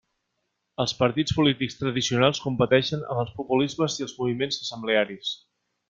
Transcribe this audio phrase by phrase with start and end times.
[0.83, 5.37] Els partits polítics tradicionals competeixen amb els populismes i els moviments assemblearis.